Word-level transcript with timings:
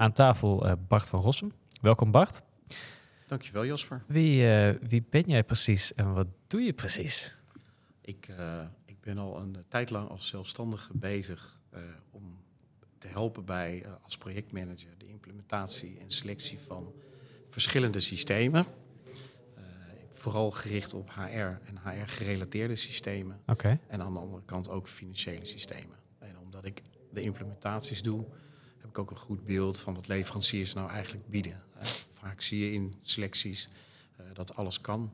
Aan 0.00 0.12
tafel 0.12 0.66
uh, 0.66 0.72
Bart 0.88 1.08
van 1.08 1.20
Rossum. 1.20 1.52
Welkom 1.80 2.10
Bart. 2.10 2.42
Dankjewel 3.26 3.66
Jasper. 3.66 4.04
Wie, 4.06 4.42
uh, 4.42 4.70
wie 4.88 5.06
ben 5.10 5.22
jij 5.26 5.44
precies 5.44 5.94
en 5.94 6.14
wat 6.14 6.26
doe 6.46 6.60
je 6.60 6.72
precies? 6.72 7.34
Ik, 8.00 8.28
uh, 8.28 8.64
ik 8.84 9.00
ben 9.00 9.18
al 9.18 9.40
een 9.40 9.64
tijd 9.68 9.90
lang 9.90 10.08
als 10.08 10.28
zelfstandige 10.28 10.92
bezig 10.94 11.60
om 12.10 12.38
te 12.98 13.08
helpen 13.08 13.44
bij 13.44 13.86
als 14.02 14.18
projectmanager 14.18 14.98
de 14.98 15.06
implementatie 15.06 15.98
en 15.98 16.10
selectie 16.10 16.58
van 16.58 16.92
verschillende 17.48 18.00
systemen. 18.00 18.66
vooral 20.08 20.50
gericht 20.50 20.94
op 20.94 21.10
HR 21.10 21.58
en 21.64 21.78
HR-gerelateerde 21.84 22.76
systemen. 22.76 23.40
Okay. 23.46 23.78
En 23.86 24.02
aan 24.02 24.12
de 24.12 24.18
andere 24.18 24.42
kant 24.44 24.68
ook 24.68 24.88
financiële 24.88 25.44
systemen. 25.44 25.96
En 26.18 26.38
omdat 26.38 26.64
ik 26.64 26.82
de 27.10 27.22
implementaties 27.22 28.02
doe, 28.02 28.26
heb 28.80 28.90
ik 28.90 28.98
ook 28.98 29.10
een 29.10 29.16
goed 29.16 29.44
beeld 29.44 29.80
van 29.80 29.94
wat 29.94 30.08
leveranciers 30.08 30.74
nou 30.74 30.90
eigenlijk 30.90 31.28
bieden. 31.28 31.62
vaak 32.08 32.40
zie 32.40 32.58
je 32.58 32.72
in 32.72 32.94
selecties 33.02 33.68
uh, 34.20 34.26
dat 34.32 34.56
alles 34.56 34.80
kan. 34.80 35.12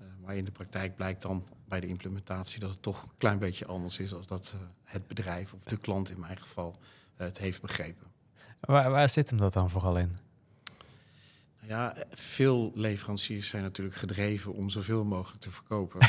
Uh, 0.00 0.06
maar 0.24 0.36
in 0.36 0.44
de 0.44 0.50
praktijk 0.50 0.96
blijkt 0.96 1.22
dan 1.22 1.46
bij 1.68 1.80
de 1.80 1.86
implementatie 1.86 2.60
dat 2.60 2.70
het 2.70 2.82
toch 2.82 3.02
een 3.02 3.10
klein 3.18 3.38
beetje 3.38 3.66
anders 3.66 3.98
is 3.98 4.14
als 4.14 4.26
dat 4.26 4.52
uh, 4.54 4.60
het 4.84 5.08
bedrijf 5.08 5.52
of 5.52 5.64
de 5.64 5.76
klant 5.76 6.10
in 6.10 6.20
mijn 6.20 6.36
geval 6.36 6.78
het 7.14 7.38
heeft 7.38 7.60
begrepen. 7.60 8.06
Waar, 8.60 8.90
waar 8.90 9.08
zit 9.08 9.28
hem 9.28 9.38
dat 9.38 9.52
dan 9.52 9.70
vooral 9.70 9.98
in? 9.98 10.18
Nou 11.60 11.68
ja, 11.68 11.96
veel 12.10 12.72
leveranciers 12.74 13.48
zijn 13.48 13.62
natuurlijk 13.62 13.96
gedreven 13.96 14.54
om 14.54 14.68
zoveel 14.70 15.04
mogelijk 15.04 15.40
te 15.40 15.50
verkopen. 15.50 16.00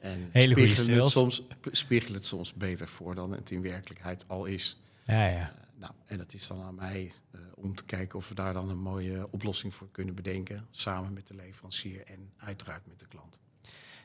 en 0.00 0.28
Hele 0.32 0.54
spiegelen 0.54 1.02
het, 1.02 1.10
soms, 1.10 1.42
spiegelen 1.70 2.14
het 2.14 2.26
soms 2.26 2.54
beter 2.54 2.88
voor 2.88 3.14
dan 3.14 3.32
het 3.32 3.50
in 3.50 3.62
werkelijkheid 3.62 4.24
al 4.26 4.44
is. 4.44 4.80
Ja, 5.04 5.26
ja. 5.26 5.52
Nou, 5.80 5.92
en 6.04 6.18
dat 6.18 6.34
is 6.34 6.46
dan 6.46 6.62
aan 6.62 6.74
mij 6.74 7.12
uh, 7.34 7.40
om 7.54 7.74
te 7.74 7.84
kijken 7.84 8.18
of 8.18 8.28
we 8.28 8.34
daar 8.34 8.52
dan 8.52 8.68
een 8.68 8.82
mooie 8.82 9.30
oplossing 9.30 9.74
voor 9.74 9.88
kunnen 9.90 10.14
bedenken. 10.14 10.66
Samen 10.70 11.12
met 11.12 11.26
de 11.26 11.34
leverancier 11.34 12.04
en 12.04 12.32
uiteraard 12.36 12.86
met 12.86 12.98
de 12.98 13.06
klant. 13.08 13.40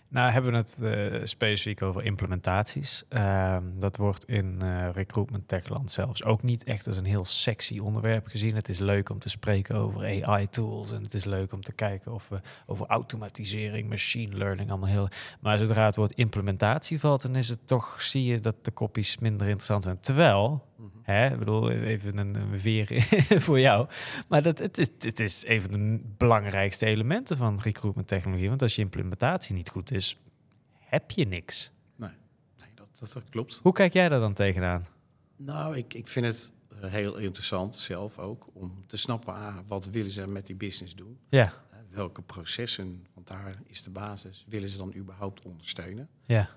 Nou 0.08 0.31
hebben 0.31 0.52
we 0.52 0.58
het 0.58 0.77
uh, 0.81 1.19
specifiek 1.23 1.81
over 1.81 2.03
implementaties. 2.03 3.03
Uh, 3.09 3.58
dat 3.73 3.97
wordt 3.97 4.25
in 4.25 4.59
uh, 4.64 4.89
recruitment 4.91 5.47
techland 5.47 5.91
zelfs 5.91 6.23
ook 6.23 6.44
niet 6.44 6.64
echt 6.64 6.88
als 6.88 6.97
een 6.97 7.05
heel 7.05 7.25
sexy 7.25 7.80
onderwerp 7.80 8.27
gezien. 8.27 8.55
Het 8.55 8.69
is 8.69 8.80
leuk 8.80 9.09
om 9.09 9.19
te 9.19 9.30
spreken 9.30 9.75
over 9.75 10.25
AI-tools 10.25 10.92
en 10.92 11.03
het 11.03 11.14
is 11.14 11.25
leuk 11.25 11.52
om 11.52 11.61
te 11.61 11.73
kijken 11.73 12.14
of 12.14 12.30
we 12.30 12.39
over 12.66 12.86
automatisering, 12.86 13.89
machine 13.89 14.38
learning 14.38 14.69
allemaal 14.69 14.89
heel. 14.89 15.08
Maar 15.39 15.58
zodra 15.58 15.86
het 15.86 15.95
woord 15.95 16.11
implementatie 16.11 16.99
valt, 16.99 17.21
dan 17.21 17.36
is 17.36 17.49
het 17.49 17.67
toch 17.67 18.02
zie 18.02 18.23
je 18.23 18.39
dat 18.39 18.55
de 18.66 18.71
kopies 18.71 19.17
minder 19.17 19.47
interessant 19.47 19.83
zijn. 19.83 19.99
Terwijl 19.99 20.64
Mm 20.86 20.91
-hmm. 20.94 21.16
Hè, 21.16 21.31
ik 21.31 21.39
bedoel, 21.39 21.72
even 21.72 22.17
een, 22.17 22.36
een 22.36 22.59
veer 22.59 22.88
voor 23.45 23.59
jou. 23.59 23.88
Maar 24.28 24.41
dat, 24.41 24.58
het, 24.58 24.78
is, 24.78 24.89
het 25.00 25.19
is 25.19 25.45
een 25.47 25.61
van 25.61 25.72
de 25.72 26.00
belangrijkste 26.17 26.86
elementen 26.86 27.38
van 27.38 27.59
recruitment 27.61 28.08
technologie. 28.08 28.50
Want 28.50 28.61
als 28.61 28.75
je 28.75 28.81
implementatie 28.81 29.55
niet 29.55 29.69
goed 29.69 29.92
is, 29.92 30.17
heb 30.80 31.11
je 31.11 31.27
niks. 31.27 31.72
Nee, 31.95 32.09
nee 32.58 32.69
dat, 32.75 33.11
dat, 33.14 33.23
klopt. 33.30 33.59
Hoe 33.64 33.73
kijk 33.73 33.94
jij 33.94 34.09
daar 34.09 34.19
dan 34.19 34.33
tegenaan? 34.33 34.86
Nou, 35.36 35.77
ik, 35.77 35.94
ik 35.94 36.08
vind 36.08 36.25
het 36.25 36.53
heel 36.81 37.17
interessant 37.17 37.75
zelf 37.75 38.20
ook 38.20 38.47
om 38.53 38.83
te 38.88 38.97
snappen 38.97 39.33
ah, 39.33 39.58
wat 39.67 39.86
willen 39.86 40.11
ze 40.11 40.27
met 40.27 40.45
die 40.45 40.55
business 40.55 40.95
doen. 40.95 41.20
Ja. 41.30 41.53
Welke 41.89 42.22
processen, 42.22 43.05
want 43.14 43.27
daar 43.27 43.61
is 43.66 43.83
de 43.83 43.89
basis, 43.89 44.45
willen 44.47 44.70
ze 44.70 44.77
dan 44.77 44.95
überhaupt 44.95 45.42
ondersteunen? 45.42 46.09
Ja. 46.23 46.49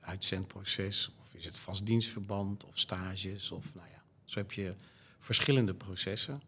Uitzendproces 0.00 1.10
of 1.20 1.34
is 1.34 1.44
het 1.44 1.56
vast 1.56 1.86
dienstverband 1.86 2.64
of 2.64 2.78
stages 2.78 3.50
of 3.50 3.74
nou 3.74 3.88
ja, 3.88 4.02
zo 4.24 4.38
heb 4.38 4.52
je 4.52 4.74
verschillende 5.18 5.74
processen. 5.74 6.42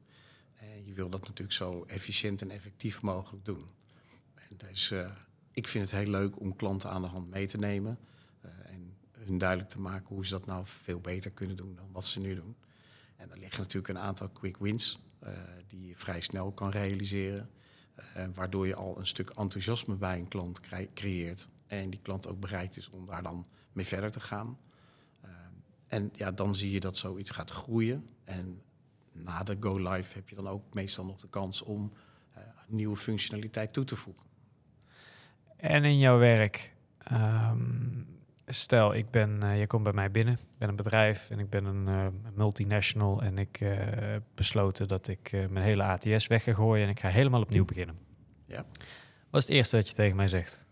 En 0.55 0.87
je 0.87 0.95
wil 0.95 1.09
dat 1.09 1.21
natuurlijk 1.21 1.53
zo 1.53 1.85
efficiënt 1.85 2.43
en 2.43 2.51
effectief 2.51 3.03
mogelijk 3.03 3.45
doen. 3.45 3.67
En 4.35 4.57
dus, 4.57 4.91
uh, 4.91 5.11
ik 5.53 5.69
vind 5.69 5.91
het 5.91 6.01
heel 6.01 6.11
leuk 6.11 6.41
om 6.41 6.57
klanten 6.57 6.91
aan 6.91 7.03
de 7.03 7.09
hand 7.09 7.31
mee 7.31 7.47
te 7.47 7.59
nemen 7.59 7.99
uh, 8.45 8.51
en 8.65 8.97
hun 9.13 9.39
duidelijk 9.39 9.71
te 9.71 9.81
maken 9.81 10.15
hoe 10.15 10.27
ze 10.27 10.31
dat 10.31 10.47
nou 10.47 10.67
veel 10.67 11.01
beter 11.01 11.31
kunnen 11.31 11.57
doen 11.57 11.75
dan 11.75 11.93
wat 11.93 12.07
ze 12.07 12.21
nu 12.21 12.35
doen. 12.35 12.57
En 13.17 13.31
er 13.31 13.39
liggen 13.39 13.61
natuurlijk 13.61 13.89
een 13.89 14.05
aantal 14.05 14.29
quick 14.29 14.57
wins 14.57 14.99
die 15.67 15.87
je 15.87 15.97
vrij 15.97 16.21
snel 16.21 16.53
kan 16.53 16.71
realiseren, 16.71 17.51
waardoor 18.35 18.67
je 18.67 18.75
al 18.75 18.99
een 18.99 19.07
stuk 19.07 19.31
enthousiasme 19.31 19.95
bij 19.95 20.19
een 20.19 20.29
klant 20.29 20.61
creëert 20.95 21.49
en 21.81 21.91
die 21.91 22.01
klant 22.03 22.29
ook 22.29 22.41
bereid 22.41 22.77
is 22.77 22.91
om 22.91 23.07
daar 23.07 23.23
dan 23.23 23.47
mee 23.73 23.87
verder 23.87 24.11
te 24.11 24.21
gaan. 24.21 24.59
Uh, 25.25 25.31
en 25.87 26.11
ja, 26.13 26.33
dan 26.33 26.55
zie 26.55 26.71
je 26.71 26.81
dat 26.81 26.97
zoiets 26.97 27.31
gaat 27.31 27.51
groeien. 27.51 28.09
En 28.25 28.63
na 29.13 29.43
de 29.43 29.57
go 29.61 29.77
live 29.77 30.15
heb 30.15 30.29
je 30.29 30.35
dan 30.35 30.49
ook 30.49 30.75
meestal 30.75 31.05
nog 31.05 31.17
de 31.17 31.29
kans 31.29 31.63
om 31.63 31.93
uh, 32.37 32.43
nieuwe 32.69 32.97
functionaliteit 32.97 33.73
toe 33.73 33.85
te 33.85 33.97
voegen. 33.97 34.27
En 35.57 35.85
in 35.85 35.99
jouw 35.99 36.19
werk, 36.19 36.75
um, 37.13 38.07
stel 38.47 38.95
ik 38.95 39.11
ben, 39.11 39.41
uh, 39.45 39.59
je 39.59 39.67
komt 39.67 39.83
bij 39.83 39.93
mij 39.93 40.11
binnen, 40.11 40.35
ik 40.35 40.59
ben 40.59 40.69
een 40.69 40.77
bedrijf 40.77 41.31
en 41.31 41.39
ik 41.39 41.51
ben 41.51 41.65
een 41.65 41.87
uh, 41.87 42.07
multinational 42.35 43.23
en 43.23 43.39
ik 43.39 43.57
heb 43.57 44.23
besloten 44.35 44.89
dat 44.89 45.09
ik 45.09 45.33
mijn 45.33 45.65
hele 45.65 45.83
ATS 45.83 46.27
weg 46.27 46.43
ga 46.43 46.53
gooien 46.53 46.85
en 46.85 46.91
ik 46.91 47.01
ga 47.01 47.09
helemaal 47.09 47.43
opnieuw 47.43 47.65
beginnen. 47.65 47.99
Ja. 48.47 48.65
Wat 49.31 49.41
is 49.41 49.47
het 49.47 49.57
eerste 49.57 49.77
dat 49.77 49.89
je 49.89 49.95
tegen 49.95 50.17
mij 50.17 50.29
zegt? 50.29 50.65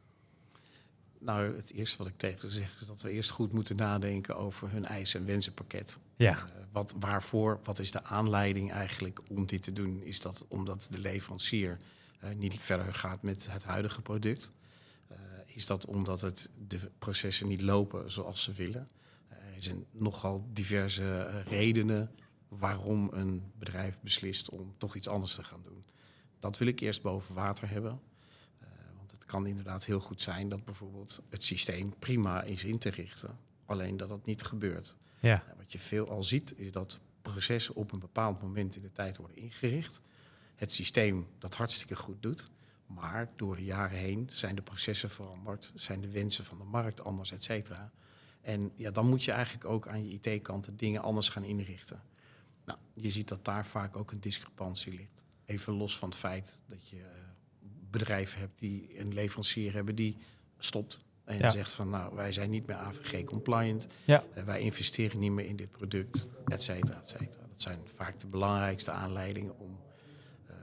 Nou, 1.21 1.57
het 1.57 1.73
eerste 1.73 1.99
wat 1.99 2.07
ik 2.07 2.17
tegen 2.17 2.51
ze 2.51 2.59
zeg 2.59 2.81
is 2.81 2.87
dat 2.87 3.03
we 3.03 3.11
eerst 3.11 3.31
goed 3.31 3.53
moeten 3.53 3.77
nadenken 3.77 4.37
over 4.37 4.71
hun 4.71 4.85
eisen- 4.85 5.21
en 5.21 5.27
wensenpakket. 5.27 5.99
Ja. 6.17 6.33
Uh, 6.33 6.63
wat, 6.73 6.95
waarvoor, 6.99 7.61
wat 7.65 7.79
is 7.79 7.91
de 7.91 8.05
aanleiding 8.05 8.73
eigenlijk 8.73 9.21
om 9.29 9.47
dit 9.47 9.63
te 9.63 9.73
doen? 9.73 10.03
Is 10.03 10.21
dat 10.21 10.45
omdat 10.49 10.89
de 10.91 10.99
leverancier 10.99 11.79
uh, 12.25 12.35
niet 12.35 12.61
verder 12.61 12.95
gaat 12.95 13.23
met 13.23 13.49
het 13.51 13.65
huidige 13.65 14.03
product? 14.03 14.51
Uh, 15.11 15.17
is 15.45 15.67
dat 15.67 15.87
omdat 15.87 16.21
het 16.21 16.51
de 16.69 16.79
processen 16.99 17.49
niet 17.49 17.61
lopen 17.61 18.11
zoals 18.11 18.43
ze 18.43 18.53
willen? 18.53 18.89
er 19.55 19.67
zijn 19.67 19.85
nogal 19.91 20.47
diverse 20.53 21.43
redenen 21.49 22.11
waarom 22.49 23.09
een 23.13 23.53
bedrijf 23.59 24.01
beslist 24.01 24.51
om 24.51 24.75
toch 24.79 24.95
iets 24.95 25.09
anders 25.09 25.35
te 25.35 25.45
gaan 25.45 25.63
doen. 25.63 25.85
Dat 26.39 26.59
wil 26.59 26.69
ik 26.69 26.81
eerst 26.81 27.03
boven 27.03 27.35
water 27.35 27.71
hebben 27.71 28.01
kan 29.31 29.47
inderdaad 29.47 29.85
heel 29.85 30.01
goed 30.01 30.23
zijn 30.23 30.49
dat 30.49 30.65
bijvoorbeeld 30.65 31.21
het 31.29 31.45
systeem 31.45 31.95
prima 31.99 32.43
is 32.43 32.65
in 32.65 32.79
te 32.79 32.91
richten. 32.91 33.39
Alleen 33.65 33.97
dat 33.97 34.09
dat 34.09 34.27
niet 34.27 34.43
gebeurt. 34.43 34.97
Ja. 35.21 35.45
Wat 35.57 35.73
je 35.73 35.79
veel 35.79 36.09
al 36.09 36.23
ziet, 36.23 36.53
is 36.57 36.73
dat 36.73 37.01
processen 37.23 37.75
op 37.75 37.93
een 37.93 37.99
bepaald 37.99 38.43
moment 38.43 38.77
in 38.77 38.83
de 38.83 38.93
tijd 38.93 39.17
worden 39.17 39.37
ingericht. 39.37 40.01
Het 40.55 40.73
systeem 40.73 41.27
dat 41.39 41.55
hartstikke 41.55 41.97
goed 41.97 42.23
doet. 42.23 42.51
Maar 42.87 43.31
door 43.37 43.57
de 43.57 43.65
jaren 43.65 43.99
heen 43.99 44.29
zijn 44.31 44.55
de 44.55 44.63
processen 44.63 45.11
veranderd, 45.11 45.73
zijn 45.75 46.01
de 46.01 46.11
wensen 46.11 46.45
van 46.45 46.59
de 46.59 46.65
markt 46.65 47.05
anders, 47.05 47.33
et 47.33 47.45
cetera. 47.45 47.91
En 48.41 48.73
ja, 48.75 48.91
dan 48.91 49.09
moet 49.09 49.25
je 49.25 49.33
eigenlijk 49.33 49.65
ook 49.65 49.89
aan 49.89 50.09
je 50.09 50.19
IT-kant 50.21 50.65
de 50.65 50.77
dingen 50.77 51.03
anders 51.03 51.29
gaan 51.29 51.45
inrichten. 51.45 52.03
Nou, 52.65 52.79
je 52.93 53.11
ziet 53.11 53.29
dat 53.29 53.45
daar 53.45 53.67
vaak 53.67 53.97
ook 53.97 54.11
een 54.11 54.21
discrepantie 54.21 54.93
ligt. 54.93 55.25
Even 55.45 55.73
los 55.73 55.99
van 55.99 56.09
het 56.09 56.19
feit 56.19 56.63
dat 56.67 56.89
je 56.89 57.05
bedrijven 57.91 58.41
hebt 58.41 58.59
die 58.59 59.01
een 59.01 59.15
leverancier 59.15 59.73
hebben 59.73 59.95
die 59.95 60.17
stopt. 60.59 61.01
En 61.25 61.39
Ja. 61.39 61.49
zegt 61.49 61.73
van 61.73 61.91
nou, 61.91 62.15
wij 62.15 62.33
zijn 62.33 62.51
niet 62.51 62.67
meer 62.67 62.77
AVG 62.77 63.25
compliant. 63.25 63.87
Ja. 64.05 64.25
Eh, 64.35 64.43
wij 64.45 64.61
investeren 64.61 65.19
niet 65.19 65.33
meer 65.33 65.47
in 65.47 65.57
dit 65.57 65.71
product, 65.71 66.29
et 66.47 66.63
cetera, 66.63 66.99
et 66.99 67.09
cetera. 67.09 67.47
Dat 67.51 67.63
zijn 67.63 67.79
vaak 67.85 68.19
de 68.21 68.27
belangrijkste 68.27 68.91
aanleidingen 68.91 69.59
om 69.59 69.79
eh, 70.47 70.55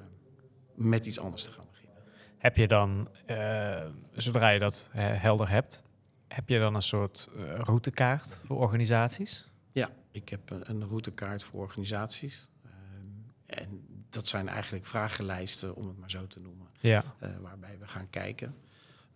met 0.76 1.06
iets 1.06 1.20
anders 1.20 1.44
te 1.44 1.52
gaan 1.52 1.66
beginnen. 1.72 2.02
Heb 2.38 2.56
je 2.58 2.68
dan, 2.68 3.10
eh, 3.26 3.86
zodra 4.14 4.50
je 4.50 4.60
dat 4.60 4.90
helder 4.94 5.50
hebt, 5.50 5.84
heb 6.28 6.50
je 6.50 6.60
dan 6.60 6.76
een 6.76 6.82
soort 6.82 7.30
routekaart 7.58 8.42
voor 8.46 8.58
organisaties? 8.58 9.46
Ja, 9.72 9.90
ik 10.12 10.30
heb 10.30 10.50
een, 10.50 10.70
een 10.70 10.84
routekaart 10.86 11.44
voor 11.44 11.60
organisaties. 11.62 12.48
Ehm, 12.66 13.60
en 13.62 13.97
dat 14.10 14.28
zijn 14.28 14.50
eigenlijk 14.50 14.86
vragenlijsten, 14.86 15.76
om 15.76 15.88
het 15.88 15.98
maar 15.98 16.10
zo 16.10 16.28
te 16.28 16.40
noemen. 16.40 16.68
Ja. 16.80 17.16
Uh, 17.24 17.30
waarbij 17.42 17.78
we 17.80 17.88
gaan 17.88 18.10
kijken 18.10 18.56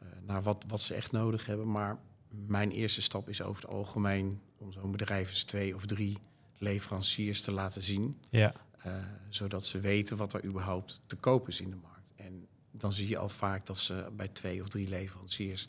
uh, 0.03 0.07
naar 0.21 0.43
wat, 0.43 0.65
wat 0.67 0.81
ze 0.81 0.93
echt 0.93 1.11
nodig 1.11 1.45
hebben. 1.45 1.71
Maar 1.71 1.99
mijn 2.29 2.71
eerste 2.71 3.01
stap 3.01 3.29
is 3.29 3.41
over 3.41 3.61
het 3.61 3.71
algemeen 3.71 4.41
om 4.57 4.71
zo'n 4.71 4.91
bedrijf 4.91 5.29
eens 5.29 5.43
twee 5.43 5.75
of 5.75 5.85
drie 5.85 6.17
leveranciers 6.57 7.41
te 7.41 7.51
laten 7.51 7.81
zien. 7.81 8.17
Ja. 8.29 8.53
Uh, 8.85 8.93
zodat 9.29 9.65
ze 9.65 9.79
weten 9.79 10.17
wat 10.17 10.33
er 10.33 10.45
überhaupt 10.45 11.01
te 11.05 11.15
koop 11.15 11.47
is 11.47 11.61
in 11.61 11.69
de 11.69 11.75
markt. 11.75 12.11
En 12.15 12.47
dan 12.71 12.93
zie 12.93 13.07
je 13.07 13.17
al 13.17 13.29
vaak 13.29 13.65
dat 13.65 13.77
ze 13.77 14.09
bij 14.15 14.27
twee 14.27 14.61
of 14.61 14.67
drie 14.67 14.87
leveranciers 14.87 15.67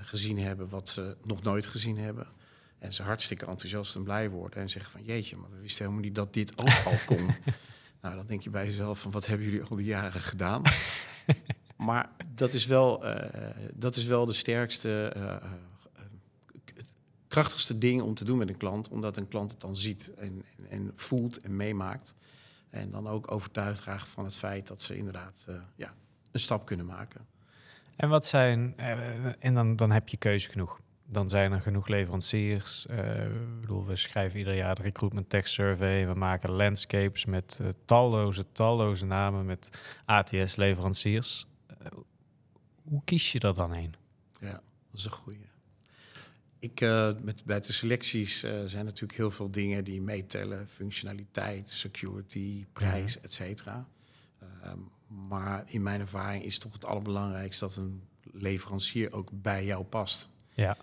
gezien 0.00 0.38
hebben 0.38 0.68
wat 0.68 0.88
ze 0.88 1.16
nog 1.22 1.42
nooit 1.42 1.66
gezien 1.66 1.98
hebben. 1.98 2.26
En 2.78 2.92
ze 2.92 3.02
hartstikke 3.02 3.46
enthousiast 3.46 3.94
en 3.94 4.02
blij 4.02 4.30
worden 4.30 4.60
en 4.60 4.68
zeggen 4.68 4.90
van 4.90 5.04
jeetje, 5.04 5.36
maar 5.36 5.50
we 5.50 5.60
wisten 5.60 5.84
helemaal 5.84 6.04
niet 6.04 6.14
dat 6.14 6.34
dit 6.34 6.60
ook 6.60 6.82
al 6.84 6.98
kon. 7.16 7.34
Nou, 8.00 8.16
dan 8.16 8.26
denk 8.26 8.42
je 8.42 8.50
bij 8.50 8.66
jezelf 8.66 9.00
van 9.00 9.10
wat 9.10 9.26
hebben 9.26 9.46
jullie 9.46 9.62
al 9.62 9.76
die 9.76 9.86
jaren 9.86 10.20
gedaan? 10.20 10.62
maar 11.76 12.10
dat 12.34 12.54
is 12.54 12.66
wel, 12.66 13.06
uh, 13.06 13.14
dat 13.74 13.96
is 13.96 14.04
wel 14.04 14.26
de 14.26 14.32
sterkste, 14.32 15.12
uh, 15.16 15.36
het 16.74 16.94
krachtigste 17.28 17.78
ding 17.78 18.02
om 18.02 18.14
te 18.14 18.24
doen 18.24 18.38
met 18.38 18.48
een 18.48 18.56
klant, 18.56 18.88
omdat 18.88 19.16
een 19.16 19.28
klant 19.28 19.50
het 19.50 19.60
dan 19.60 19.76
ziet 19.76 20.14
en, 20.14 20.44
en, 20.56 20.70
en 20.70 20.90
voelt 20.94 21.40
en 21.40 21.56
meemaakt. 21.56 22.14
En 22.70 22.90
dan 22.90 23.08
ook 23.08 23.30
overtuigd 23.30 23.80
graag 23.80 24.08
van 24.08 24.24
het 24.24 24.36
feit 24.36 24.66
dat 24.66 24.82
ze 24.82 24.96
inderdaad 24.96 25.46
uh, 25.48 25.56
ja, 25.76 25.94
een 26.30 26.40
stap 26.40 26.66
kunnen 26.66 26.86
maken. 26.86 27.26
En 27.96 28.08
wat 28.08 28.26
zijn, 28.26 28.76
en 29.38 29.54
dan, 29.54 29.76
dan 29.76 29.90
heb 29.90 30.08
je 30.08 30.16
keuze 30.16 30.50
genoeg. 30.50 30.80
Dan 31.08 31.28
zijn 31.28 31.52
er 31.52 31.60
genoeg 31.60 31.88
leveranciers. 31.88 32.86
Uh, 32.90 33.26
bedoel, 33.60 33.86
we 33.86 33.96
schrijven 33.96 34.38
ieder 34.38 34.54
jaar 34.54 34.74
de 34.74 34.82
Recruitment 34.82 35.28
Tech 35.28 35.48
Survey. 35.48 36.06
We 36.06 36.14
maken 36.14 36.50
landscapes 36.50 37.24
met 37.24 37.60
talloze, 37.84 38.52
talloze 38.52 39.06
namen 39.06 39.46
met 39.46 39.70
ATS-leveranciers. 40.04 41.46
hoe 42.82 43.02
kies 43.04 43.32
je 43.32 43.38
er 43.40 43.54
dan 43.54 43.72
een? 43.72 43.94
Ja, 44.40 44.52
dat 44.90 44.98
is 44.98 45.04
een 45.04 45.10
goede. 45.10 45.44
Ik, 46.58 46.80
met, 47.22 47.44
bij 47.44 47.60
de 47.60 47.72
selecties 47.72 48.40
zijn 48.64 48.84
natuurlijk 48.84 49.18
heel 49.18 49.30
veel 49.30 49.50
dingen 49.50 49.84
die 49.84 50.02
meetellen. 50.02 50.66
Functionaliteit, 50.66 51.70
security, 51.70 52.66
prijs, 52.72 53.14
ja. 53.14 53.20
et 53.20 53.32
cetera. 53.32 53.86
Uh, 54.42 54.72
maar 55.28 55.62
in 55.66 55.82
mijn 55.82 56.00
ervaring 56.00 56.44
is 56.44 56.58
toch 56.58 56.72
het 56.72 56.84
allerbelangrijkste 56.84 57.64
dat 57.64 57.76
een 57.76 58.02
leverancier 58.32 59.12
ook 59.12 59.28
bij 59.32 59.64
jou 59.64 59.84
past. 59.84 60.28
Ja. 60.54 60.76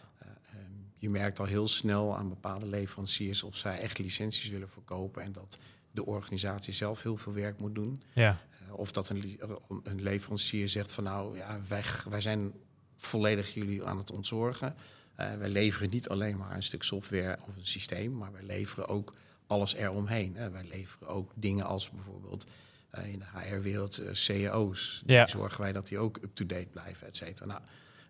Je 1.03 1.09
merkt 1.09 1.39
al 1.39 1.45
heel 1.45 1.67
snel 1.67 2.17
aan 2.17 2.29
bepaalde 2.29 2.65
leveranciers 2.65 3.43
of 3.43 3.55
zij 3.55 3.79
echt 3.79 3.97
licenties 3.97 4.49
willen 4.49 4.69
verkopen 4.69 5.23
en 5.23 5.31
dat 5.31 5.57
de 5.91 6.05
organisatie 6.05 6.73
zelf 6.73 7.01
heel 7.01 7.17
veel 7.17 7.33
werk 7.33 7.59
moet 7.59 7.75
doen. 7.75 8.03
Ja. 8.13 8.41
of 8.69 8.91
dat 8.91 9.09
een, 9.09 9.39
een 9.83 10.01
leverancier 10.01 10.69
zegt 10.69 10.91
van 10.91 11.03
nou 11.03 11.37
ja, 11.37 11.59
wij, 11.67 11.83
wij 12.09 12.21
zijn 12.21 12.53
volledig 12.95 13.53
jullie 13.53 13.83
aan 13.83 13.97
het 13.97 14.11
ontzorgen. 14.11 14.75
Uh, 15.19 15.33
wij 15.35 15.49
leveren 15.49 15.89
niet 15.89 16.09
alleen 16.09 16.37
maar 16.37 16.55
een 16.55 16.63
stuk 16.63 16.83
software 16.83 17.37
of 17.47 17.55
een 17.55 17.67
systeem, 17.67 18.17
maar 18.17 18.31
wij 18.31 18.43
leveren 18.43 18.87
ook 18.87 19.13
alles 19.47 19.73
eromheen. 19.73 20.35
Hè. 20.35 20.49
Wij 20.49 20.63
leveren 20.63 21.07
ook 21.07 21.31
dingen 21.35 21.65
als 21.65 21.89
bijvoorbeeld 21.89 22.47
uh, 22.93 23.07
in 23.07 23.19
de 23.19 23.25
HR-wereld 23.39 24.01
CEO's. 24.11 25.03
Ja. 25.05 25.27
Zorgen 25.27 25.61
wij 25.61 25.71
dat 25.71 25.87
die 25.87 25.97
ook 25.97 26.17
up-to-date 26.17 26.67
blijven, 26.71 27.07
et 27.07 27.15
cetera. 27.15 27.45
Nou, 27.45 27.61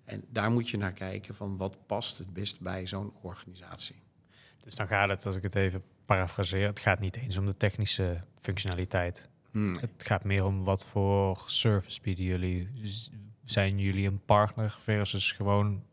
en 0.05 0.23
daar 0.29 0.51
moet 0.51 0.69
je 0.69 0.77
naar 0.77 0.93
kijken 0.93 1.35
van 1.35 1.57
wat 1.57 1.85
past 1.85 2.17
het 2.17 2.33
best 2.33 2.59
bij 2.59 2.87
zo'n 2.87 3.13
organisatie. 3.21 4.01
Dus 4.63 4.75
dan 4.75 4.87
gaat 4.87 5.09
het, 5.09 5.25
als 5.25 5.35
ik 5.35 5.43
het 5.43 5.55
even 5.55 5.83
parafraseer, 6.05 6.67
het 6.67 6.79
gaat 6.79 6.99
niet 6.99 7.15
eens 7.15 7.37
om 7.37 7.45
de 7.45 7.57
technische 7.57 8.21
functionaliteit. 8.41 9.29
Het 9.79 10.03
gaat 10.05 10.23
meer 10.23 10.45
om 10.45 10.63
wat 10.63 10.85
voor 10.85 11.43
service 11.45 12.01
bieden 12.01 12.25
jullie. 12.25 12.69
Zijn 13.43 13.79
jullie 13.79 14.07
een 14.07 14.21
partner 14.25 14.77
versus 14.79 15.31
gewoon 15.31 15.83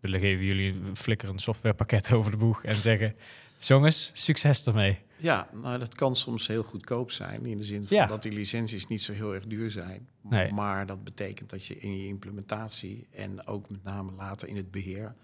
willen 0.00 0.20
geven 0.20 0.44
jullie 0.44 0.72
een 0.72 0.96
flikkerend 0.96 1.40
softwarepakket 1.40 2.12
over 2.16 2.30
de 2.30 2.36
boeg 2.36 2.64
en 2.64 2.76
zeggen: 2.76 3.14
jongens, 3.58 4.10
succes 4.14 4.64
ermee. 4.64 4.98
Ja, 5.22 5.48
nou, 5.52 5.78
dat 5.78 5.94
kan 5.94 6.16
soms 6.16 6.46
heel 6.46 6.62
goedkoop 6.62 7.10
zijn. 7.10 7.46
In 7.46 7.56
de 7.56 7.64
zin 7.64 7.86
van 7.86 7.96
Ja. 7.96 8.06
dat 8.06 8.22
die 8.22 8.32
licenties 8.32 8.86
niet 8.86 9.02
zo 9.02 9.12
heel 9.12 9.34
erg 9.34 9.46
duur 9.46 9.70
zijn. 9.70 10.08
Nee. 10.20 10.52
Maar 10.52 10.86
dat 10.86 11.04
betekent 11.04 11.50
dat 11.50 11.66
je 11.66 11.78
in 11.78 11.96
je 11.98 12.06
implementatie 12.06 13.06
en 13.10 13.46
ook 13.46 13.70
met 13.70 13.82
name 13.84 14.12
later 14.12 14.48
in 14.48 14.56
het 14.56 14.70
beheer 14.70 15.14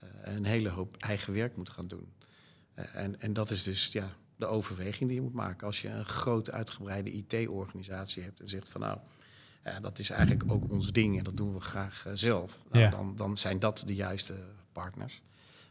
eh, 0.00 0.08
een 0.34 0.44
hele 0.44 0.68
hoop 0.68 0.96
eigen 0.96 1.32
werk 1.34 1.56
moet 1.56 1.70
gaan 1.70 1.88
doen. 1.88 2.12
Eh, 2.74 2.84
en, 2.94 3.20
en 3.20 3.32
dat 3.32 3.50
is 3.50 3.62
dus 3.62 3.86
ja, 3.92 4.16
de 4.36 4.46
overweging 4.46 5.08
die 5.08 5.18
je 5.18 5.24
moet 5.24 5.34
maken. 5.34 5.66
Als 5.66 5.82
je 5.82 5.88
een 5.88 6.04
grote 6.04 6.52
uitgebreide 6.52 7.10
IT-organisatie 7.12 8.22
hebt 8.22 8.40
en 8.40 8.48
zegt 8.48 8.68
van 8.68 8.80
nou, 8.80 8.98
dat 9.82 9.98
is 9.98 10.10
eigenlijk 10.10 10.52
ook 10.52 10.70
ons 10.70 10.92
ding 10.92 11.18
en 11.18 11.24
dat 11.24 11.36
doen 11.36 11.52
we 11.54 11.60
graag 11.60 12.06
eh, 12.06 12.12
zelf. 12.14 12.64
Nou, 12.70 12.84
Ja. 12.84 12.90
dan, 12.90 13.16
dan 13.16 13.36
zijn 13.36 13.58
dat 13.58 13.82
de 13.86 13.94
juiste 13.94 14.34
partners. 14.72 15.22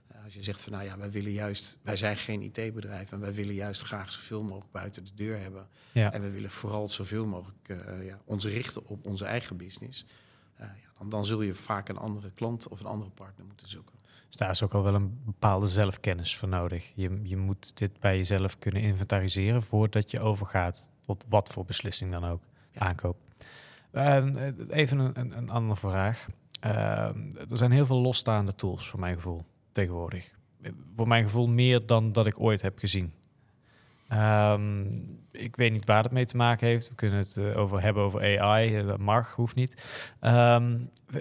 Eh, 0.08 0.24
als 0.24 0.34
je 0.34 0.44
zegt 0.44 0.64
van 0.64 0.74
nou 0.74 0.86
ja, 0.86 0.98
wij 0.98 1.12
willen 1.12 1.32
juist, 1.32 1.78
wij 1.82 1.96
zijn 1.96 2.16
geen 2.16 2.42
IT-bedrijf 2.42 3.12
en 3.12 3.20
wij 3.20 3.34
willen 3.34 3.54
juist 3.54 3.82
graag 3.82 4.12
zoveel 4.12 4.44
mogelijk 4.44 4.72
buiten 4.72 5.06
de 5.06 5.14
deur 5.16 5.40
hebben. 5.40 5.68
Ja. 5.92 6.14
En 6.14 6.22
we 6.22 6.32
willen 6.32 6.50
vooral 6.50 6.90
zoveel 6.90 7.26
mogelijk 7.26 7.70
eh, 7.70 8.06
ja, 8.06 8.18
ons 8.26 8.46
richten 8.46 8.86
op 8.86 9.06
onze 9.06 9.26
eigen 9.26 9.58
business. 9.58 10.06
Eh, 10.56 10.68
ja, 10.68 10.90
dan, 10.98 11.10
dan 11.10 11.26
zul 11.26 11.42
je 11.42 11.54
vaak 11.54 11.90
een 11.90 11.98
andere 11.98 12.32
klant 12.32 12.68
of 12.68 12.80
een 12.80 12.86
andere 12.86 13.12
partner 13.12 13.46
moeten 13.46 13.70
zoeken. 13.70 13.96
Dus 14.28 14.36
daar 14.36 14.50
is 14.50 14.64
ook 14.64 14.74
al 14.74 14.84
wel 14.84 14.94
een 14.94 15.22
bepaalde 15.26 15.68
zelfkennis 15.68 16.36
voor 16.36 16.48
nodig. 16.48 16.92
Je, 16.96 17.20
je 17.24 17.38
moet 17.38 17.78
dit 17.78 18.00
bij 18.00 18.18
jezelf 18.18 18.60
kunnen 18.60 18.82
inventariseren 18.82 19.64
voordat 19.64 20.12
je 20.12 20.20
overgaat 20.20 20.92
tot 21.02 21.26
wat 21.30 21.50
voor 21.50 21.66
beslissing 21.66 22.12
dan 22.12 22.26
ook. 22.26 22.44
Ja. 22.72 22.80
Aankoop. 22.80 23.18
Ehm, 23.92 24.34
even 24.70 25.00
een, 25.00 25.20
een, 25.20 25.38
een 25.38 25.50
andere 25.50 25.80
vraag. 25.80 26.28
Ehm, 26.60 27.36
er 27.50 27.58
zijn 27.58 27.72
heel 27.72 27.86
veel 27.86 28.02
losstaande 28.02 28.56
tools 28.56 28.90
voor 28.90 29.00
mijn 29.00 29.16
gevoel 29.16 29.46
tegenwoordig. 29.78 30.32
Voor 30.94 31.08
mijn 31.08 31.24
gevoel 31.24 31.48
meer 31.48 31.86
dan 31.86 32.12
dat 32.12 32.26
ik 32.26 32.40
ooit 32.40 32.62
heb 32.62 32.80
gezien. 32.80 33.14
Ehm, 34.08 34.86
ik 35.32 35.56
weet 35.56 35.72
niet 35.72 35.86
waar 35.86 36.04
het 36.04 36.12
mee 36.12 36.26
te 36.26 36.38
maken 36.38 36.68
heeft. 36.68 36.90
We 36.90 36.96
kunnen 36.96 37.18
het 37.20 37.38
eh, 37.38 37.58
over 37.58 37.82
hebben 37.82 38.04
over 38.04 38.40
AI. 38.40 38.76
eh, 38.76 38.88
Dat 38.88 39.00
mag, 39.00 39.36
hoeft 39.36 39.56
niet. 39.56 39.84
Ehm, 40.20 40.80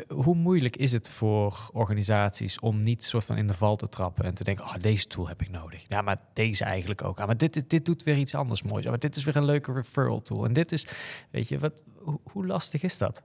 hoe 0.09 0.35
moeilijk 0.35 0.77
is 0.77 0.93
het 0.93 1.11
voor 1.11 1.71
organisaties 1.73 2.61
om 2.61 2.81
niet 2.81 3.05
soort 3.05 3.25
van 3.25 3.37
in 3.37 3.47
de 3.47 3.55
val 3.55 3.77
te 3.77 3.89
trappen 3.89 4.25
en 4.25 4.35
te 4.35 4.45
denken: 4.45 4.65
oh, 4.65 4.75
deze 4.81 5.07
tool 5.07 5.29
heb 5.29 5.41
ik 5.43 5.51
nodig. 5.51 5.85
Ja, 5.89 6.03
maar 6.03 6.21
deze 6.33 6.65
eigenlijk 6.65 7.05
ook. 7.05 7.21
Ah, 7.21 7.27
maar 7.27 7.37
dit, 7.37 7.55
dit, 7.55 7.71
dit 7.71 7.85
doet 7.85 8.03
weer 8.03 8.17
iets 8.17 8.35
anders 8.35 8.63
moois. 8.63 8.85
Ja, 8.85 8.91
maar 8.91 8.99
dit 8.99 9.17
is 9.17 9.25
weer 9.25 9.37
een 9.37 9.45
leuke 9.45 9.73
referral 9.73 10.23
tool. 10.23 10.45
En 10.45 10.53
dit 10.53 10.73
is, 10.73 10.87
weet 11.31 11.49
je, 11.49 11.59
wat, 11.59 11.85
hoe 12.33 12.47
lastig 12.47 12.83
is 12.83 12.99
dat? 12.99 13.23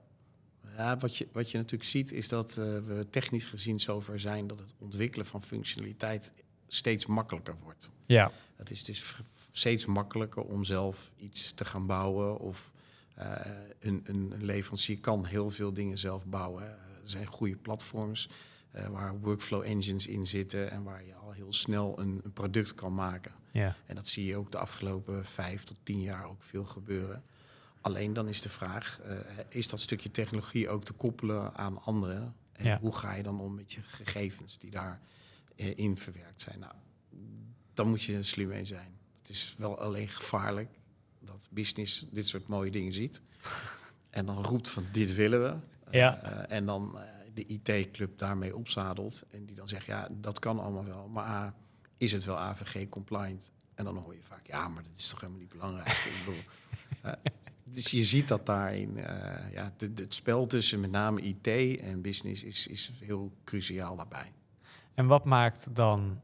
Ja, 0.76 0.96
wat, 0.96 1.16
je, 1.16 1.28
wat 1.32 1.50
je 1.50 1.56
natuurlijk 1.56 1.90
ziet 1.90 2.12
is 2.12 2.28
dat 2.28 2.56
eh, 2.56 2.64
we 2.64 3.06
technisch 3.10 3.44
gezien 3.44 3.80
zover 3.80 4.20
zijn 4.20 4.46
dat 4.46 4.58
het 4.58 4.74
ontwikkelen 4.78 5.26
van 5.26 5.42
functionaliteit 5.42 6.32
steeds 6.66 7.06
makkelijker 7.06 7.54
wordt. 7.62 7.90
Ja, 8.06 8.30
Het 8.56 8.70
is 8.70 8.84
dus 8.84 9.14
steeds 9.52 9.86
makkelijker 9.86 10.42
om 10.42 10.64
zelf 10.64 11.12
iets 11.16 11.52
te 11.52 11.64
gaan 11.64 11.86
bouwen. 11.86 12.38
Of 12.38 12.72
eh, 13.14 13.30
een, 13.78 14.02
een 14.04 14.44
leverancier 14.44 14.98
kan 14.98 15.26
heel 15.26 15.50
veel 15.50 15.72
dingen 15.72 15.98
zelf 15.98 16.26
bouwen. 16.26 16.62
Er 16.62 16.78
zijn 17.04 17.26
goede 17.26 17.56
platforms 17.56 18.28
eh, 18.70 18.86
waar 18.86 19.20
workflow 19.20 19.62
engines 19.62 20.06
in 20.06 20.26
zitten 20.26 20.70
en 20.70 20.82
waar 20.82 21.04
je 21.04 21.14
al 21.14 21.30
heel 21.30 21.52
snel 21.52 21.98
een, 21.98 22.20
een 22.24 22.32
product 22.32 22.74
kan 22.74 22.94
maken. 22.94 23.32
ja, 23.50 23.76
En 23.86 23.94
dat 23.94 24.08
zie 24.08 24.26
je 24.26 24.36
ook 24.36 24.52
de 24.52 24.58
afgelopen 24.58 25.24
vijf 25.24 25.64
tot 25.64 25.76
tien 25.82 26.00
jaar 26.00 26.28
ook 26.28 26.42
veel 26.42 26.64
gebeuren. 26.64 27.22
Alleen 27.82 28.12
dan 28.12 28.28
is 28.28 28.40
de 28.42 28.48
vraag, 28.48 29.00
eh, 29.00 29.16
is 29.48 29.68
dat 29.68 29.80
stukje 29.80 30.10
technologie 30.10 30.68
ook 30.68 30.84
te 30.84 30.92
koppelen 30.92 31.54
aan 31.54 31.82
anderen? 31.82 32.34
En 32.52 32.64
Ja. 32.64 32.78
hoe 32.80 32.94
ga 32.96 33.14
je 33.14 33.22
dan 33.22 33.40
om 33.40 33.54
met 33.54 33.72
je 33.72 33.80
gegevens 33.82 34.58
die 34.58 34.70
daarin 34.70 35.76
in 35.76 35.96
verwerkt 35.96 36.40
zijn? 36.40 36.58
Nou, 36.58 36.72
dan 37.74 37.88
moet 37.88 38.02
je 38.02 38.22
slim 38.22 38.48
mee 38.48 38.64
zijn. 38.64 38.98
Het 39.18 39.28
is 39.30 39.54
wel 39.58 39.78
alleen 39.78 40.08
gevaarlijk 40.08 40.78
dat 41.20 41.48
business 41.50 42.06
dit 42.10 42.28
soort 42.28 42.46
mooie 42.46 42.70
dingen 42.70 42.92
ziet. 42.92 43.20
En 44.10 44.26
dan 44.26 44.44
roept 44.44 44.68
van 44.68 44.84
dit 44.92 45.14
willen 45.14 45.42
we. 45.42 45.56
Ja. 45.96 46.16
Eh, 46.22 46.56
en 46.56 46.66
dan 46.66 46.98
eh, 46.98 47.04
de 47.34 47.46
IT-club 47.46 48.18
daarmee 48.18 48.56
opzadelt. 48.56 49.24
En 49.30 49.46
die 49.46 49.54
dan 49.56 49.68
zegt, 49.68 49.86
ja, 49.86 50.08
dat 50.12 50.38
kan 50.38 50.58
allemaal 50.60 50.84
wel. 50.84 51.08
Maar 51.08 51.24
A, 51.24 51.54
is 51.96 52.12
het 52.12 52.24
wel 52.24 52.38
AVG-compliant? 52.38 53.50
En 53.74 53.84
dan 53.84 53.96
hoor 53.96 54.14
je 54.14 54.22
vaak, 54.22 54.46
ja, 54.46 54.68
maar 54.68 54.82
dat 54.82 54.96
is 54.96 55.08
toch 55.08 55.20
helemaal 55.20 55.40
niet 55.40 55.48
belangrijk. 55.52 55.88
Ik 55.88 56.22
bedoel, 56.24 56.40
eh, 57.02 57.12
dus 57.72 57.90
je 57.90 58.04
ziet 58.04 58.28
dat 58.28 58.46
daarin, 58.46 58.96
eh, 58.98 59.52
ja, 59.52 59.72
de, 59.76 59.94
de- 59.94 60.02
het 60.02 60.14
spel 60.14 60.46
tussen 60.46 60.80
met 60.80 60.90
name 60.90 61.20
IT 61.20 61.46
en 61.80 62.00
business 62.02 62.42
is, 62.42 62.66
is 62.66 62.90
heel 63.00 63.32
cruciaal 63.44 63.96
daarbij. 63.96 64.32
En 64.94 65.06
wat 65.06 65.24
maakt 65.24 65.74
dan 65.74 66.20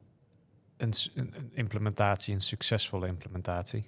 een, 0.76 0.93
een, 1.14 1.35
een 1.37 1.50
implementatie 1.52 2.35
een 2.35 2.40
succesvolle 2.40 3.07
implementatie? 3.07 3.87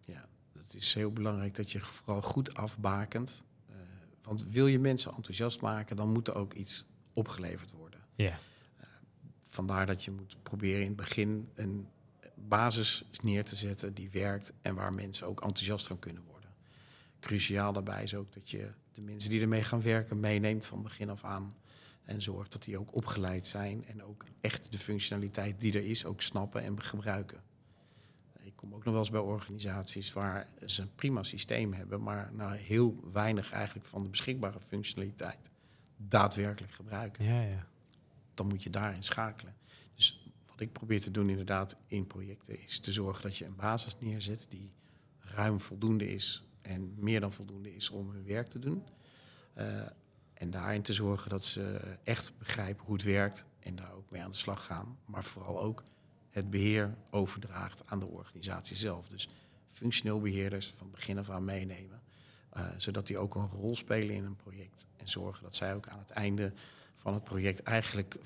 Ja, 0.00 0.24
het 0.58 0.74
is 0.74 0.94
heel 0.94 1.12
belangrijk 1.12 1.54
dat 1.54 1.70
je 1.72 1.80
vooral 1.80 2.22
goed 2.22 2.54
afbakent. 2.54 3.44
Eh, 3.68 3.76
want 4.22 4.44
wil 4.44 4.66
je 4.66 4.78
mensen 4.78 5.14
enthousiast 5.14 5.60
maken, 5.60 5.96
dan 5.96 6.12
moet 6.12 6.28
er 6.28 6.34
ook 6.34 6.52
iets 6.52 6.84
opgeleverd 7.12 7.72
worden. 7.72 8.00
Ja, 8.14 8.38
Vandaar 9.42 9.86
dat 9.86 10.04
je 10.04 10.10
moet 10.10 10.38
proberen 10.42 10.80
in 10.80 10.86
het 10.86 10.96
begin 10.96 11.48
een 11.54 11.88
basis 12.34 13.04
neer 13.22 13.44
te 13.44 13.56
zetten 13.56 13.94
die 13.94 14.10
werkt 14.10 14.52
en 14.60 14.74
waar 14.74 14.92
mensen 14.94 15.26
ook 15.26 15.40
enthousiast 15.42 15.86
van 15.86 15.98
kunnen 15.98 16.22
worden. 16.22 16.31
Cruciaal 17.22 17.72
daarbij 17.72 18.02
is 18.02 18.14
ook 18.14 18.32
dat 18.32 18.50
je 18.50 18.70
de 18.92 19.00
mensen 19.00 19.30
die 19.30 19.40
ermee 19.40 19.62
gaan 19.62 19.82
werken 19.82 20.20
meeneemt 20.20 20.66
van 20.66 20.82
begin 20.82 21.10
af 21.10 21.24
aan. 21.24 21.54
En 22.02 22.22
zorgt 22.22 22.52
dat 22.52 22.62
die 22.62 22.78
ook 22.78 22.94
opgeleid 22.94 23.46
zijn 23.46 23.84
en 23.84 24.02
ook 24.02 24.24
echt 24.40 24.72
de 24.72 24.78
functionaliteit 24.78 25.60
die 25.60 25.72
er 25.72 25.84
is 25.84 26.04
ook 26.04 26.20
snappen 26.20 26.62
en 26.62 26.82
gebruiken. 26.82 27.42
Ik 28.40 28.56
kom 28.56 28.74
ook 28.74 28.84
nog 28.84 28.92
wel 28.92 29.02
eens 29.02 29.10
bij 29.10 29.20
organisaties 29.20 30.12
waar 30.12 30.48
ze 30.66 30.82
een 30.82 30.94
prima 30.94 31.22
systeem 31.22 31.72
hebben, 31.72 32.02
maar 32.02 32.30
nou 32.32 32.56
heel 32.56 33.00
weinig 33.12 33.52
eigenlijk 33.52 33.86
van 33.86 34.02
de 34.02 34.08
beschikbare 34.08 34.60
functionaliteit 34.60 35.50
daadwerkelijk 35.96 36.72
gebruiken 36.72 37.24
ja, 37.24 37.42
ja. 37.42 37.66
dan 38.34 38.46
moet 38.46 38.62
je 38.62 38.70
daarin 38.70 39.02
schakelen. 39.02 39.54
Dus 39.94 40.32
wat 40.46 40.60
ik 40.60 40.72
probeer 40.72 41.00
te 41.00 41.10
doen 41.10 41.28
inderdaad 41.28 41.76
in 41.86 42.06
projecten 42.06 42.62
is 42.62 42.78
te 42.78 42.92
zorgen 42.92 43.22
dat 43.22 43.36
je 43.36 43.44
een 43.44 43.56
basis 43.56 43.96
neerzet 43.98 44.46
die 44.48 44.72
ruim 45.18 45.60
voldoende 45.60 46.12
is 46.12 46.44
en 46.62 46.94
meer 46.96 47.20
dan 47.20 47.32
voldoende 47.32 47.74
is 47.74 47.90
om 47.90 48.10
hun 48.10 48.24
werk 48.24 48.48
te 48.48 48.58
doen. 48.58 48.84
Eh, 49.54 49.82
en 50.34 50.50
daarin 50.50 50.82
te 50.82 50.92
zorgen 50.92 51.30
dat 51.30 51.44
ze 51.44 51.80
echt 52.02 52.38
begrijpen 52.38 52.84
hoe 52.84 52.94
het 52.94 53.04
werkt 53.04 53.44
en 53.58 53.76
daar 53.76 53.92
ook 53.92 54.10
mee 54.10 54.22
aan 54.22 54.30
de 54.30 54.36
slag 54.36 54.66
gaan. 54.66 54.98
Maar 55.04 55.24
vooral 55.24 55.60
ook 55.60 55.82
het 56.30 56.50
beheer 56.50 56.94
overdraagt 57.10 57.82
aan 57.86 58.00
de 58.00 58.06
organisatie 58.06 58.76
zelf. 58.76 59.08
Dus 59.08 59.28
functioneel 59.66 60.20
beheerders 60.20 60.68
van 60.70 60.90
begin 60.90 61.18
af 61.18 61.30
aan 61.30 61.44
meenemen. 61.44 62.00
Uh, 62.56 62.68
zodat 62.76 63.06
die 63.06 63.18
ook 63.18 63.34
een 63.34 63.48
rol 63.48 63.76
spelen 63.76 64.14
in 64.14 64.24
een 64.24 64.36
project. 64.36 64.86
En 64.96 65.08
zorgen 65.08 65.42
dat 65.42 65.54
zij 65.54 65.74
ook 65.74 65.88
aan 65.88 65.98
het 65.98 66.10
einde 66.10 66.52
van 66.94 67.14
het 67.14 67.24
project 67.24 67.62
eigenlijk 67.62 68.16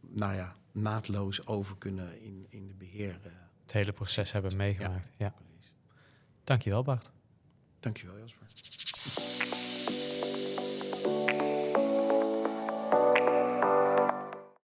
nou 0.00 0.34
ja, 0.34 0.56
naadloos 0.72 1.46
over 1.46 1.76
kunnen 1.76 2.22
in, 2.22 2.46
in 2.48 2.66
de 2.66 2.74
beheer. 2.74 3.20
Uh, 3.26 3.32
het 3.62 3.72
hele 3.72 3.92
proces 3.92 4.32
hebben 4.32 4.56
meegemaakt. 4.56 5.10
Ja. 5.16 5.26
ja. 5.26 5.34
Dankjewel 6.44 6.82
Bart. 6.82 7.10
Dankjewel 7.82 8.18
Jasper. 8.20 8.81